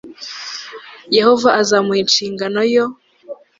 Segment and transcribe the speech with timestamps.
[1.17, 2.85] Yehova azamuha inshingano yo